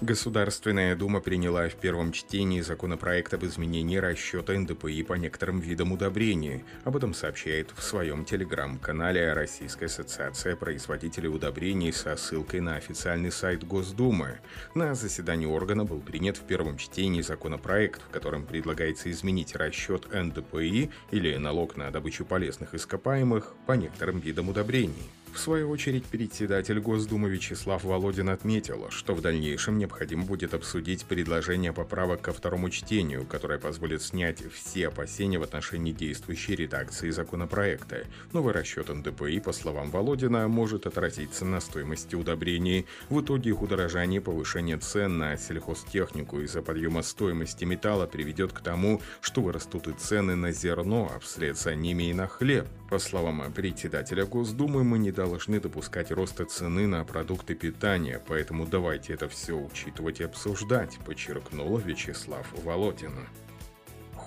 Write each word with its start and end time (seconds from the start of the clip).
Государственная 0.00 0.96
Дума 0.96 1.20
приняла 1.20 1.68
в 1.68 1.74
первом 1.74 2.12
чтении 2.12 2.62
законопроект 2.62 3.34
об 3.34 3.44
изменении 3.44 3.98
расчета 3.98 4.54
НДПИ 4.54 5.02
по 5.02 5.12
некоторым 5.12 5.60
видам 5.60 5.92
удобрений. 5.92 6.64
Об 6.84 6.96
этом 6.96 7.12
сообщает 7.12 7.70
в 7.76 7.82
своем 7.82 8.24
телеграм-канале 8.24 9.34
Российская 9.34 9.86
ассоциация 9.86 10.56
производителей 10.56 11.28
удобрений 11.28 11.92
со 11.92 12.16
ссылкой 12.16 12.60
на 12.60 12.76
официальный 12.76 13.30
сайт 13.30 13.62
Госдумы. 13.64 14.38
На 14.74 14.94
заседании 14.94 15.44
органа 15.44 15.84
был 15.84 16.00
принят 16.00 16.38
в 16.38 16.46
первом 16.46 16.78
чтении 16.78 17.20
законопроект, 17.20 18.00
в 18.00 18.08
котором 18.08 18.46
предлагается 18.46 19.10
изменить 19.10 19.54
расчет 19.54 20.08
НДПИ 20.14 20.90
или 21.10 21.36
налог 21.36 21.76
на 21.76 21.90
добычу 21.90 22.24
полезных 22.24 22.72
ископаемых 22.72 23.52
по 23.66 23.72
некоторым 23.72 24.20
видам 24.20 24.48
удобрений. 24.48 25.10
В 25.32 25.38
свою 25.38 25.70
очередь, 25.70 26.04
председатель 26.04 26.80
Госдумы 26.80 27.30
Вячеслав 27.30 27.84
Володин 27.84 28.28
отметил, 28.28 28.90
что 28.90 29.14
в 29.14 29.22
дальнейшем 29.22 29.78
необходимо 29.78 30.24
будет 30.24 30.54
обсудить 30.54 31.06
предложение 31.06 31.72
поправок 31.72 32.20
ко 32.20 32.32
второму 32.32 32.68
чтению, 32.68 33.24
которое 33.24 33.58
позволит 33.58 34.02
снять 34.02 34.42
все 34.52 34.88
опасения 34.88 35.38
в 35.38 35.42
отношении 35.42 35.92
действующей 35.92 36.56
редакции 36.56 37.10
законопроекта. 37.10 38.04
Новый 38.32 38.52
расчет 38.52 38.88
НДПИ, 38.88 39.40
по 39.40 39.52
словам 39.52 39.90
Володина, 39.90 40.46
может 40.48 40.86
отразиться 40.86 41.44
на 41.44 41.60
стоимости 41.60 42.16
удобрений. 42.16 42.86
В 43.08 43.22
итоге 43.22 43.50
их 43.50 43.62
удорожание 43.62 44.20
и 44.20 44.24
повышение 44.24 44.78
цен 44.78 45.18
на 45.18 45.36
сельхозтехнику 45.36 46.40
из-за 46.40 46.60
подъема 46.60 47.02
стоимости 47.02 47.64
металла 47.64 48.06
приведет 48.06 48.52
к 48.52 48.60
тому, 48.60 49.00
что 49.20 49.40
вырастут 49.40 49.88
и 49.88 49.92
цены 49.92 50.34
на 50.34 50.52
зерно, 50.52 51.10
а 51.14 51.20
вслед 51.20 51.56
за 51.56 51.74
ними 51.74 52.10
и 52.10 52.14
на 52.14 52.26
хлеб. 52.26 52.66
По 52.90 52.98
словам 52.98 53.52
председателя 53.52 54.26
Госдумы, 54.26 54.82
мы 54.82 54.98
не 54.98 55.12
должны 55.20 55.60
допускать 55.60 56.10
роста 56.10 56.46
цены 56.46 56.86
на 56.86 57.04
продукты 57.04 57.54
питания, 57.54 58.22
поэтому 58.26 58.64
давайте 58.64 59.12
это 59.12 59.28
все 59.28 59.52
учитывать 59.52 60.20
и 60.20 60.24
обсуждать, 60.24 60.98
подчеркнула 61.04 61.78
Вячеслав 61.78 62.46
Володин 62.64 63.12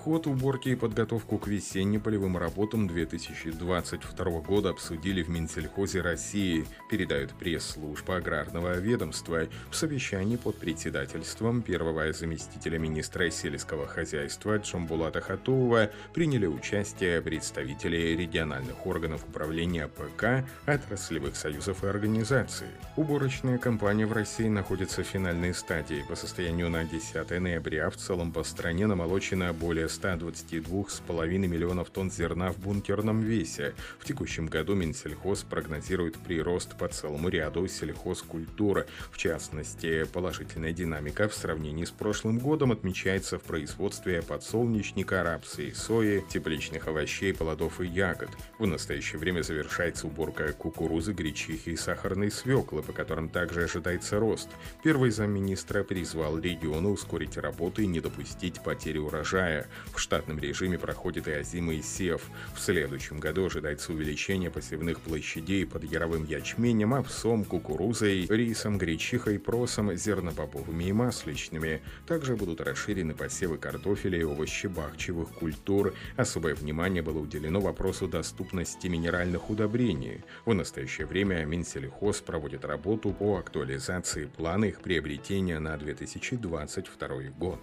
ход 0.04 0.26
уборки 0.26 0.68
и 0.68 0.74
подготовку 0.74 1.38
к 1.38 1.46
весенним 1.46 1.98
полевым 1.98 2.36
работам 2.36 2.86
2022 2.86 4.40
года 4.40 4.68
обсудили 4.68 5.22
в 5.22 5.30
Минсельхозе 5.30 6.02
России, 6.02 6.66
передают 6.90 7.32
пресс-служба 7.32 8.16
аграрного 8.16 8.78
ведомства. 8.78 9.48
В 9.70 9.74
совещании 9.74 10.36
под 10.36 10.58
председательством 10.58 11.62
первого 11.62 12.12
заместителя 12.12 12.78
министра 12.78 13.30
сельского 13.30 13.86
хозяйства 13.86 14.58
Джамбулата 14.58 15.22
Хатуова 15.22 15.90
приняли 16.12 16.44
участие 16.44 17.22
представители 17.22 18.14
региональных 18.14 18.86
органов 18.86 19.24
управления 19.26 19.88
ПК, 19.88 20.46
отраслевых 20.66 21.34
союзов 21.34 21.82
и 21.82 21.86
организаций. 21.86 22.66
Уборочная 22.96 23.56
кампания 23.56 24.04
в 24.04 24.12
России 24.12 24.48
находится 24.48 25.02
в 25.02 25.06
финальной 25.06 25.54
стадии. 25.54 26.04
По 26.10 26.14
состоянию 26.14 26.68
на 26.68 26.84
10 26.84 27.40
ноября 27.40 27.88
в 27.88 27.96
целом 27.96 28.32
по 28.32 28.44
стране 28.44 28.86
намолочено 28.86 29.50
более 29.54 29.88
122,5 30.00 31.26
миллионов 31.38 31.90
тонн 31.90 32.10
зерна 32.10 32.52
в 32.52 32.58
бункерном 32.58 33.20
весе. 33.20 33.74
В 33.98 34.04
текущем 34.04 34.46
году 34.46 34.74
Минсельхоз 34.74 35.42
прогнозирует 35.42 36.16
прирост 36.18 36.76
по 36.76 36.88
целому 36.88 37.28
ряду 37.28 37.66
сельхозкультуры. 37.68 38.86
В 39.10 39.18
частности, 39.18 40.04
положительная 40.04 40.72
динамика 40.72 41.28
в 41.28 41.34
сравнении 41.34 41.84
с 41.84 41.90
прошлым 41.90 42.38
годом 42.38 42.72
отмечается 42.72 43.38
в 43.38 43.42
производстве 43.42 44.22
подсолнечника, 44.22 45.22
рапса 45.22 45.62
и 45.62 45.72
сои, 45.72 46.24
тепличных 46.28 46.88
овощей, 46.88 47.32
плодов 47.32 47.80
и 47.80 47.86
ягод. 47.86 48.30
В 48.58 48.66
настоящее 48.66 49.18
время 49.18 49.42
завершается 49.42 50.06
уборка 50.06 50.52
кукурузы, 50.52 51.12
гречихи 51.12 51.70
и 51.70 51.76
сахарной 51.76 52.30
свеклы, 52.30 52.82
по 52.82 52.92
которым 52.92 53.28
также 53.28 53.64
ожидается 53.64 54.18
рост. 54.18 54.48
Первый 54.82 55.10
замминистра 55.10 55.84
призвал 55.84 56.38
регионы 56.38 56.88
ускорить 56.88 57.36
работу 57.36 57.82
и 57.82 57.86
не 57.86 58.00
допустить 58.00 58.62
потери 58.62 58.98
урожая. 58.98 59.66
В 59.92 60.00
штатном 60.00 60.38
режиме 60.38 60.78
проходит 60.78 61.28
и 61.28 61.32
озимый 61.32 61.82
сев. 61.82 62.22
В 62.54 62.60
следующем 62.60 63.20
году 63.20 63.46
ожидается 63.46 63.92
увеличение 63.92 64.50
посевных 64.50 65.00
площадей 65.00 65.66
под 65.66 65.84
яровым 65.84 66.24
ячменем, 66.24 66.94
овсом, 66.94 67.44
кукурузой, 67.44 68.26
рисом, 68.28 68.78
гречихой, 68.78 69.38
просом, 69.38 69.94
зернобобовыми 69.94 70.84
и 70.84 70.92
масличными. 70.92 71.82
Также 72.06 72.36
будут 72.36 72.60
расширены 72.60 73.14
посевы 73.14 73.58
картофеля 73.58 74.18
и 74.18 74.22
овощебахчевых 74.22 75.30
культур. 75.30 75.94
Особое 76.16 76.54
внимание 76.54 77.02
было 77.02 77.18
уделено 77.18 77.60
вопросу 77.60 78.08
доступности 78.08 78.86
минеральных 78.86 79.50
удобрений. 79.50 80.22
В 80.44 80.54
настоящее 80.54 81.06
время 81.06 81.44
Минсельхоз 81.44 82.20
проводит 82.20 82.64
работу 82.64 83.12
по 83.12 83.38
актуализации 83.38 84.26
плана 84.26 84.66
их 84.66 84.80
приобретения 84.80 85.58
на 85.58 85.76
2022 85.76 87.30
год. 87.38 87.60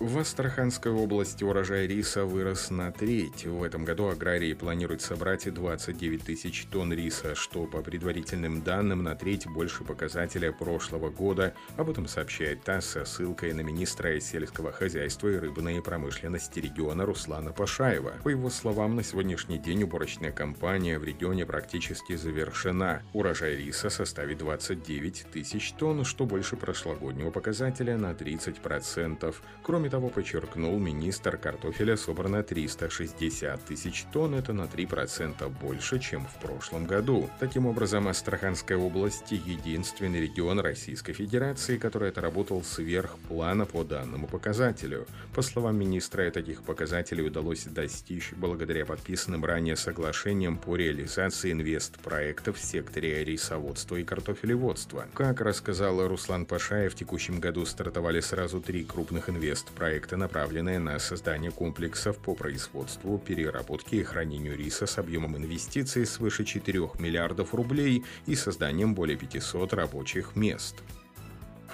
В 0.00 0.18
Астраханской 0.18 0.90
области 0.90 1.44
урожай 1.44 1.86
риса 1.86 2.24
вырос 2.24 2.70
на 2.70 2.90
треть. 2.90 3.44
В 3.44 3.62
этом 3.62 3.84
году 3.84 4.08
аграрии 4.08 4.54
планируют 4.54 5.02
собрать 5.02 5.52
29 5.52 6.24
тысяч 6.24 6.64
тонн 6.70 6.94
риса, 6.94 7.34
что 7.34 7.66
по 7.66 7.82
предварительным 7.82 8.62
данным 8.62 9.02
на 9.02 9.14
треть 9.14 9.46
больше 9.46 9.84
показателя 9.84 10.52
прошлого 10.52 11.10
года. 11.10 11.52
Об 11.76 11.90
этом 11.90 12.08
сообщает 12.08 12.64
ТАСС 12.64 12.86
со 12.86 13.04
ссылкой 13.04 13.52
на 13.52 13.60
министра 13.60 14.18
сельского 14.20 14.72
хозяйства 14.72 15.28
и 15.28 15.36
рыбной 15.36 15.82
промышленности 15.82 16.60
региона 16.60 17.04
Руслана 17.04 17.52
Пашаева. 17.52 18.14
По 18.24 18.30
его 18.30 18.48
словам, 18.48 18.96
на 18.96 19.02
сегодняшний 19.02 19.58
день 19.58 19.82
уборочная 19.82 20.32
кампания 20.32 20.98
в 20.98 21.04
регионе 21.04 21.44
практически 21.44 22.16
завершена. 22.16 23.02
Урожай 23.12 23.54
риса 23.54 23.90
составит 23.90 24.38
29 24.38 25.26
тысяч 25.30 25.72
тонн, 25.72 26.06
что 26.06 26.24
больше 26.24 26.56
прошлогоднего 26.56 27.30
показателя 27.30 27.98
на 27.98 28.12
30%. 28.12 29.34
Кроме 29.62 29.89
того, 29.90 30.08
подчеркнул 30.08 30.78
министр, 30.78 31.36
картофеля 31.36 31.96
собрано 31.96 32.42
360 32.42 33.64
тысяч 33.64 34.06
тонн, 34.12 34.36
это 34.36 34.52
на 34.52 34.62
3% 34.62 35.48
больше, 35.60 35.98
чем 35.98 36.26
в 36.26 36.40
прошлом 36.40 36.86
году. 36.86 37.28
Таким 37.40 37.66
образом, 37.66 38.08
Астраханская 38.08 38.78
область– 38.78 39.26
единственный 39.30 40.20
регион 40.20 40.60
Российской 40.60 41.12
Федерации, 41.12 41.76
который 41.76 42.10
отработал 42.10 42.62
сверх 42.62 43.18
плана 43.28 43.66
по 43.66 43.82
данному 43.82 44.28
показателю. 44.28 45.06
По 45.34 45.42
словам 45.42 45.76
министра, 45.76 46.30
таких 46.30 46.62
показателей 46.62 47.26
удалось 47.26 47.64
достичь 47.64 48.32
благодаря 48.32 48.86
подписанным 48.86 49.44
ранее 49.44 49.76
соглашениям 49.76 50.56
по 50.56 50.76
реализации 50.76 51.52
инвестпроектов 51.52 52.56
в 52.56 52.64
секторе 52.64 53.24
рисоводства 53.24 53.96
и 53.96 54.04
картофелеводства. 54.04 55.06
Как 55.14 55.40
рассказал 55.40 56.06
Руслан 56.06 56.46
Пашаев, 56.46 56.92
в 56.92 56.96
текущем 56.96 57.40
году 57.40 57.66
стартовали 57.66 58.20
сразу 58.20 58.60
три 58.60 58.84
крупных 58.84 59.28
инвестпроекта 59.28 59.79
проекты, 59.80 60.18
направленные 60.18 60.78
на 60.78 60.98
создание 60.98 61.50
комплексов 61.50 62.18
по 62.18 62.34
производству, 62.34 63.18
переработке 63.18 63.96
и 63.96 64.02
хранению 64.02 64.54
риса 64.54 64.84
с 64.84 64.98
объемом 64.98 65.38
инвестиций 65.38 66.04
свыше 66.04 66.44
4 66.44 66.90
миллиардов 66.98 67.54
рублей 67.54 68.04
и 68.26 68.34
созданием 68.34 68.94
более 68.94 69.16
500 69.16 69.72
рабочих 69.72 70.36
мест. 70.36 70.82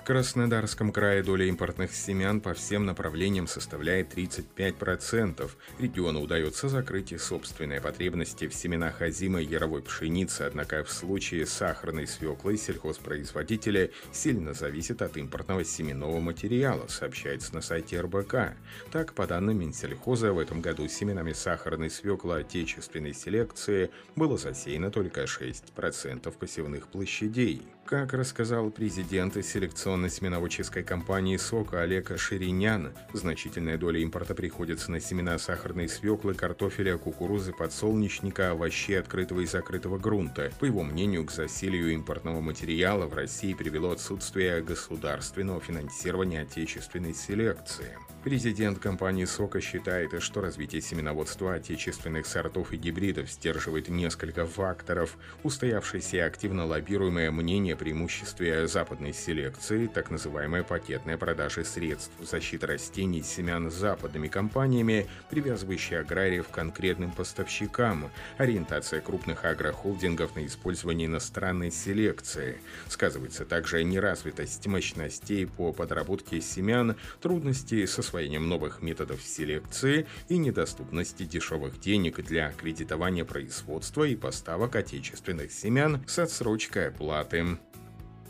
Краснодарском 0.06 0.92
крае 0.92 1.24
доля 1.24 1.46
импортных 1.46 1.92
семян 1.92 2.40
по 2.40 2.54
всем 2.54 2.86
направлениям 2.86 3.48
составляет 3.48 4.16
35%. 4.16 5.50
Региону 5.80 6.20
удается 6.20 6.68
закрыть 6.68 7.10
и 7.10 7.18
собственные 7.18 7.80
потребности 7.80 8.46
в 8.46 8.54
семенах 8.54 9.02
озимой 9.02 9.44
яровой 9.44 9.82
пшеницы, 9.82 10.42
однако 10.42 10.84
в 10.84 10.92
случае 10.92 11.44
сахарной 11.44 12.06
свеклы 12.06 12.56
сельхозпроизводители 12.56 13.90
сильно 14.12 14.54
зависят 14.54 15.02
от 15.02 15.16
импортного 15.16 15.64
семенного 15.64 16.20
материала, 16.20 16.86
сообщается 16.86 17.52
на 17.52 17.60
сайте 17.60 18.00
РБК. 18.00 18.54
Так, 18.92 19.12
по 19.12 19.26
данным 19.26 19.58
Минсельхоза, 19.58 20.32
в 20.32 20.38
этом 20.38 20.60
году 20.60 20.86
семенами 20.86 21.32
сахарной 21.32 21.90
свеклы 21.90 22.38
отечественной 22.38 23.12
селекции 23.12 23.90
было 24.14 24.38
засеяно 24.38 24.92
только 24.92 25.24
6% 25.24 26.30
посевных 26.38 26.86
площадей. 26.86 27.60
Как 27.86 28.14
рассказал 28.14 28.70
президент 28.70 29.34
селекционной 29.34 30.08
информационно-семеноводческой 30.08 30.82
компании 30.82 31.36
«Сока» 31.36 31.82
Олега 31.82 32.18
Ширинян. 32.18 32.92
Значительная 33.12 33.78
доля 33.78 34.00
импорта 34.00 34.34
приходится 34.34 34.90
на 34.90 34.98
семена 34.98 35.38
сахарной 35.38 35.88
свеклы, 35.88 36.34
картофеля, 36.34 36.98
кукурузы, 36.98 37.52
подсолнечника, 37.52 38.50
овощей 38.50 38.98
открытого 38.98 39.40
и 39.40 39.46
закрытого 39.46 39.98
грунта. 39.98 40.50
По 40.58 40.64
его 40.64 40.82
мнению, 40.82 41.24
к 41.26 41.30
засилию 41.30 41.92
импортного 41.92 42.40
материала 42.40 43.06
в 43.06 43.14
России 43.14 43.54
привело 43.54 43.92
отсутствие 43.92 44.62
государственного 44.62 45.60
финансирования 45.60 46.40
отечественной 46.40 47.14
селекции. 47.14 47.96
Президент 48.26 48.80
компании 48.80 49.24
«Сока» 49.24 49.60
считает, 49.60 50.20
что 50.20 50.40
развитие 50.40 50.82
семеноводства 50.82 51.54
отечественных 51.54 52.26
сортов 52.26 52.72
и 52.72 52.76
гибридов 52.76 53.30
сдерживает 53.30 53.88
несколько 53.88 54.46
факторов. 54.46 55.16
Устоявшееся 55.44 56.16
и 56.16 56.18
активно 56.18 56.66
лоббируемое 56.66 57.30
мнение 57.30 57.74
о 57.74 57.76
преимуществе 57.76 58.66
западной 58.66 59.12
селекции, 59.12 59.86
так 59.86 60.10
называемая 60.10 60.64
пакетная 60.64 61.16
продажа 61.16 61.62
средств 61.62 62.10
защиты 62.20 62.66
растений 62.66 63.22
семян 63.22 63.70
западными 63.70 64.26
компаниями, 64.26 65.06
привязывающие 65.30 66.00
аграриев 66.00 66.48
к 66.48 66.50
конкретным 66.50 67.12
поставщикам, 67.12 68.10
ориентация 68.38 69.00
крупных 69.00 69.44
агрохолдингов 69.44 70.34
на 70.34 70.44
использование 70.46 71.06
иностранной 71.06 71.70
селекции. 71.70 72.58
Сказывается 72.88 73.44
также 73.44 73.84
неразвитость 73.84 74.66
мощностей 74.66 75.46
по 75.46 75.72
подработке 75.72 76.40
семян, 76.40 76.96
трудности 77.20 77.86
с 77.86 78.00
освоением 78.16 78.48
новых 78.48 78.80
методов 78.80 79.22
селекции 79.22 80.06
и 80.28 80.38
недоступности 80.38 81.24
дешевых 81.24 81.78
денег 81.78 82.24
для 82.24 82.50
кредитования 82.52 83.26
производства 83.26 84.04
и 84.04 84.16
поставок 84.16 84.74
отечественных 84.74 85.52
семян 85.52 86.02
с 86.06 86.18
отсрочкой 86.18 86.88
оплаты. 86.88 87.58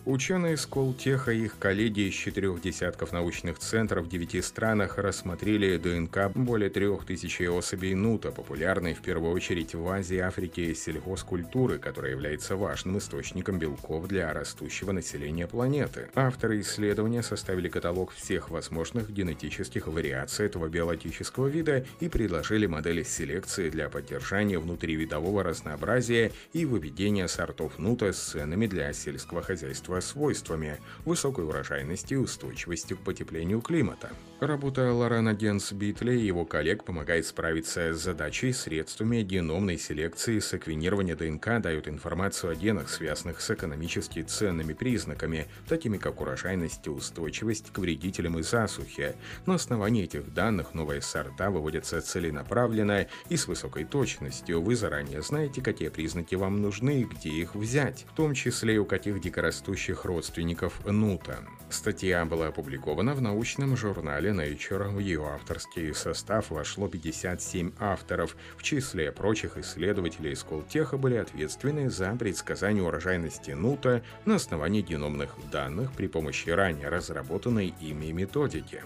Ученые 0.07 0.57
с 0.57 0.67
Колтеха 0.67 1.33
и 1.33 1.47
их 1.47 1.59
коллеги 1.59 2.03
из 2.03 2.15
четырех 2.15 2.63
десятков 2.63 3.11
научных 3.11 3.59
центров 3.59 4.05
в 4.07 4.09
девяти 4.09 4.41
странах 4.41 4.99
рассмотрели 4.99 5.77
ДНК 5.79 6.31
более 6.33 6.71
трех 6.71 7.05
тысяч 7.05 7.41
особей 7.41 7.97
нута, 7.97 8.31
популярной 8.31 8.95
в 8.95 9.01
первую 9.01 9.33
очередь 9.33 9.75
в 9.75 9.89
Азии, 9.89 10.19
Африке 10.19 10.67
и 10.67 10.77
сельхозкультуры, 10.77 11.81
которая 11.81 12.13
является 12.13 12.55
важным 12.55 12.99
источником 12.99 13.59
белков 13.59 14.07
для 14.07 14.33
растущего 14.33 14.93
населения 14.93 15.49
планеты. 15.49 16.09
Авторы 16.15 16.61
исследования 16.61 17.25
составили 17.25 17.69
каталог 17.69 18.13
всех 18.13 18.51
возможных 18.51 19.11
генетических 19.11 19.89
вариаций 19.89 20.47
этого 20.47 20.69
биологического 20.69 21.49
вида 21.49 21.85
и 21.99 22.09
предложили 22.09 22.67
модели 22.67 23.03
селекции 23.03 23.71
для 23.71 23.89
поддержания 23.89 24.61
внутривидового 24.61 25.43
разнообразия 25.43 26.31
и 26.53 26.65
выведения 26.65 27.27
сортов 27.27 27.81
нута 27.81 28.13
с 28.13 28.19
ценами 28.19 28.69
для 28.69 28.93
сельского 28.93 29.43
хозяйства 29.43 29.96
свойствами 30.01 30.81
высокой 31.05 31.45
урожайности 31.45 32.15
и 32.15 32.17
устойчивости 32.17 32.95
к 32.95 32.99
потеплению 32.99 33.61
климата. 33.61 34.11
Работа 34.41 34.93
Лорана 34.93 35.33
Генс 35.33 35.73
Битли 35.73 36.13
и 36.15 36.27
его 36.27 36.45
коллег 36.45 36.85
помогает 36.85 37.25
справиться 37.25 37.95
с 37.95 38.03
задачей 38.03 38.53
средствами 38.53 39.23
геномной 39.23 39.79
селекции 39.79 40.41
секвенирования 40.41 41.17
ДНК 41.17 41.59
дают 41.61 41.89
информацию 41.89 42.53
о 42.53 42.55
генах, 42.55 42.91
связанных 42.91 43.41
с 43.41 43.51
экономически 43.51 44.23
ценными 44.23 44.75
признаками, 44.75 45.47
такими 45.69 45.97
как 45.97 46.21
урожайность 46.21 46.87
и 46.87 46.91
устойчивость 46.91 47.73
к 47.73 47.79
вредителям 47.79 48.39
и 48.39 48.43
засухе. 48.43 49.17
На 49.47 49.55
основании 49.55 50.05
этих 50.05 50.35
данных 50.35 50.75
новые 50.75 51.01
сорта 51.01 51.51
выводятся 51.51 52.03
целенаправленно 52.03 53.07
и 53.31 53.37
с 53.37 53.49
высокой 53.49 53.85
точностью. 53.85 54.61
Вы 54.61 54.77
заранее 54.77 55.23
знаете, 55.23 55.63
какие 55.63 55.89
признаки 55.89 56.35
вам 56.35 56.61
нужны 56.61 57.01
и 57.01 57.05
где 57.05 57.31
их 57.31 57.55
взять, 57.55 58.05
в 58.13 58.15
том 58.15 58.35
числе 58.35 58.79
у 58.79 58.85
каких 58.85 59.21
дикорастущих 59.21 59.86
будущих 59.87 60.05
родственников 60.05 60.85
Нута. 60.85 61.39
Статья 61.71 62.25
была 62.25 62.49
опубликована 62.49 63.15
в 63.15 63.23
научном 63.23 63.77
журнале 63.77 64.31
Nature. 64.31 64.89
В 64.89 64.99
ее 64.99 65.25
авторский 65.25 65.95
состав 65.95 66.51
вошло 66.51 66.89
57 66.89 67.73
авторов. 67.79 68.37
В 68.57 68.63
числе 68.65 69.13
прочих 69.13 69.57
исследователей 69.59 70.33
из 70.33 70.43
Колтеха 70.43 70.97
были 70.97 71.17
ответственны 71.17 71.89
за 71.89 72.17
предсказание 72.17 72.83
урожайности 72.83 73.53
Нута 73.53 74.03
на 74.25 74.37
основании 74.37 74.83
геномных 74.83 75.37
данных 75.53 75.93
при 75.93 76.09
помощи 76.09 76.51
ранее 76.51 76.89
разработанной 76.89 77.73
ими 77.81 78.11
методики. 78.11 78.83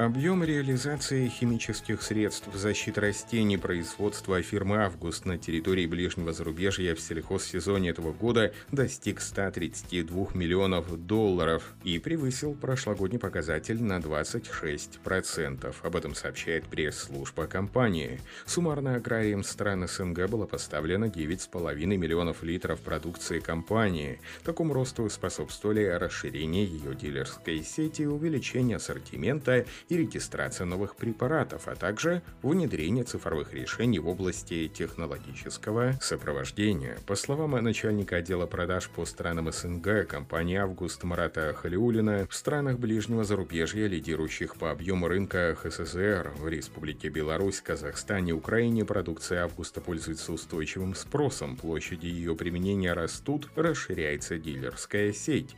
Объем 0.00 0.42
реализации 0.42 1.28
химических 1.28 2.00
средств 2.00 2.48
защиты 2.54 3.02
растений 3.02 3.58
производства 3.58 4.40
фирмы 4.40 4.78
«Август» 4.78 5.26
на 5.26 5.36
территории 5.36 5.84
ближнего 5.84 6.32
зарубежья 6.32 6.94
в 6.94 7.00
сельхозсезоне 7.00 7.90
этого 7.90 8.14
года 8.14 8.54
достиг 8.72 9.20
132 9.20 10.28
миллионов 10.32 11.06
долларов 11.06 11.74
и 11.84 11.98
превысил 11.98 12.54
прошлогодний 12.54 13.18
показатель 13.18 13.82
на 13.82 13.98
26%. 13.98 15.76
Об 15.82 15.96
этом 15.96 16.14
сообщает 16.14 16.64
пресс-служба 16.64 17.46
компании. 17.46 18.22
Суммарно 18.46 18.94
аграриям 18.94 19.44
стран 19.44 19.86
СНГ 19.86 20.30
было 20.30 20.46
поставлено 20.46 21.08
9,5 21.08 21.74
миллионов 21.98 22.42
литров 22.42 22.80
продукции 22.80 23.38
компании. 23.38 24.18
Такому 24.44 24.72
росту 24.72 25.10
способствовали 25.10 25.84
расширение 25.84 26.64
ее 26.64 26.94
дилерской 26.94 27.62
сети, 27.62 28.04
увеличение 28.04 28.78
ассортимента 28.78 29.66
и 29.90 29.96
регистрация 29.96 30.64
новых 30.64 30.96
препаратов, 30.96 31.66
а 31.66 31.74
также 31.74 32.22
внедрение 32.42 33.04
цифровых 33.04 33.52
решений 33.52 33.98
в 33.98 34.08
области 34.08 34.68
технологического 34.68 35.94
сопровождения. 36.00 36.96
По 37.06 37.16
словам 37.16 37.50
начальника 37.62 38.16
отдела 38.16 38.46
продаж 38.46 38.88
по 38.88 39.04
странам 39.04 39.52
СНГ 39.52 40.06
компании 40.08 40.56
«Август» 40.56 41.02
Марата 41.02 41.52
Халиулина, 41.54 42.26
в 42.30 42.34
странах 42.34 42.78
ближнего 42.78 43.24
зарубежья, 43.24 43.88
лидирующих 43.88 44.54
по 44.56 44.70
объему 44.70 45.08
рынка 45.08 45.56
ХССР, 45.60 46.32
в 46.36 46.48
Республике 46.48 47.08
Беларусь, 47.08 47.60
Казахстане, 47.60 48.32
Украине 48.32 48.84
продукция 48.84 49.42
«Августа» 49.42 49.80
пользуется 49.80 50.32
устойчивым 50.32 50.94
спросом, 50.94 51.56
площади 51.56 52.06
ее 52.06 52.36
применения 52.36 52.92
растут, 52.92 53.48
расширяется 53.56 54.38
дилерская 54.38 55.12
сеть. 55.12 55.56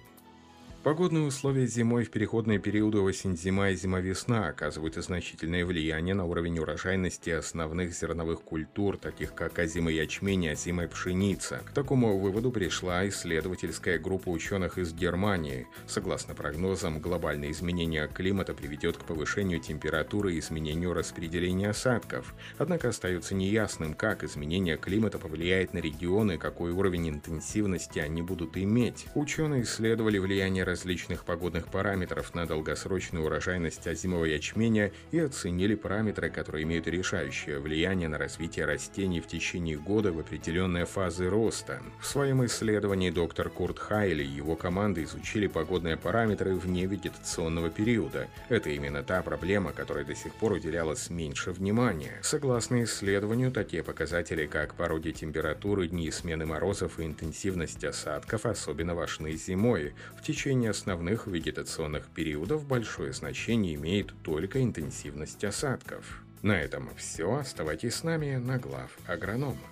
Погодные 0.83 1.23
условия 1.23 1.65
зимой 1.69 2.03
в 2.03 2.11
переходные 2.11 2.59
периоды 2.59 2.99
осень-зима 2.99 3.71
и 3.71 3.77
зима-весна 3.77 4.49
оказывают 4.49 4.97
значительное 4.97 5.65
влияние 5.65 6.13
на 6.13 6.25
уровень 6.25 6.59
урожайности 6.59 7.31
основных 7.31 7.95
зерновых 7.95 8.43
культур, 8.43 8.97
таких 8.97 9.33
как 9.33 9.57
озимый 9.61 9.95
ячмень 9.95 10.43
и 10.43 10.49
озимая 10.49 10.89
пшеница. 10.89 11.61
К 11.65 11.71
такому 11.71 12.19
выводу 12.19 12.51
пришла 12.51 13.09
исследовательская 13.09 14.01
группа 14.01 14.29
ученых 14.31 14.77
из 14.77 14.93
Германии. 14.93 15.69
Согласно 15.87 16.35
прогнозам, 16.35 16.99
глобальное 16.99 17.53
изменение 17.53 18.09
климата 18.09 18.53
приведет 18.53 18.97
к 18.97 19.05
повышению 19.05 19.61
температуры 19.61 20.35
и 20.35 20.41
изменению 20.41 20.95
распределения 20.95 21.71
осадков. 21.71 22.35
Однако 22.59 22.89
остается 22.89 23.37
неясным, 23.37 23.95
как 23.95 24.25
изменение 24.25 24.77
климата 24.79 25.21
повлияет 25.21 25.75
на 25.75 25.79
регионы, 25.79 26.39
какой 26.39 26.73
уровень 26.73 27.09
интенсивности 27.09 28.01
они 28.01 28.21
будут 28.21 28.57
иметь. 28.57 29.07
Ученые 29.15 29.63
исследовали 29.63 30.19
влияние 30.19 30.72
различных 30.73 31.27
погодных 31.27 31.69
параметров 31.69 32.35
на 32.35 32.47
долгосрочную 32.47 33.27
урожайность 33.27 33.87
озимого 33.87 34.25
ячменя 34.25 34.91
и 35.11 35.19
оценили 35.19 35.75
параметры, 35.75 36.31
которые 36.31 36.63
имеют 36.63 36.87
решающее 36.87 37.59
влияние 37.59 38.09
на 38.09 38.17
развитие 38.17 38.65
растений 38.65 39.21
в 39.21 39.27
течение 39.27 39.77
года 39.77 40.13
в 40.13 40.19
определенные 40.19 40.87
фазы 40.87 41.29
роста. 41.29 41.83
В 42.01 42.07
своем 42.07 42.43
исследовании 42.47 43.11
доктор 43.11 43.51
Курт 43.51 43.79
Хайли 43.79 44.25
и 44.25 44.27
его 44.27 44.57
команда 44.57 45.05
изучили 45.05 45.47
погодные 45.47 45.99
параметры 45.99 46.55
вне 46.55 46.87
вегетационного 46.87 47.69
периода. 47.69 48.29
Это 48.49 48.71
именно 48.71 49.03
та 49.03 49.21
проблема, 49.21 49.73
которой 49.73 50.07
до 50.07 50.15
сих 50.15 50.33
пор 50.35 50.53
уделялось 50.53 51.11
меньше 51.11 51.53
внимания. 51.53 52.19
Согласно 52.23 52.83
исследованию, 52.83 53.53
такие 53.53 53.83
показатели, 53.83 54.47
как 54.47 54.75
породе 54.75 55.13
температуры, 55.13 55.89
дни 55.89 56.11
смены 56.11 56.47
морозов 56.47 56.99
и 56.99 57.05
интенсивность 57.05 57.85
осадков 57.85 58.47
особенно 58.47 58.95
важны 58.95 59.33
зимой. 59.33 59.93
В 60.17 60.23
течение 60.23 60.62
течение 60.63 60.71
основных 60.71 61.27
вегетационных 61.27 62.07
периодов 62.07 62.65
большое 62.65 63.13
значение 63.13 63.75
имеет 63.75 64.15
только 64.23 64.63
интенсивность 64.63 65.43
осадков. 65.43 66.23
На 66.43 66.53
этом 66.53 66.89
все. 66.97 67.35
Оставайтесь 67.35 67.97
с 67.97 68.05
нами 68.05 68.37
на 68.37 68.59
глав 68.59 68.97
агронома. 69.09 69.72